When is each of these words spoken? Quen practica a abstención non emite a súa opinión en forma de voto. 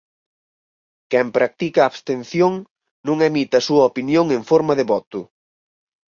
Quen 1.11 1.27
practica 1.37 1.79
a 1.81 1.89
abstención 1.91 2.53
non 3.07 3.17
emite 3.29 3.55
a 3.57 3.65
súa 3.67 3.83
opinión 3.91 4.25
en 4.37 4.41
forma 4.51 4.73
de 4.79 4.85
voto. 4.93 5.19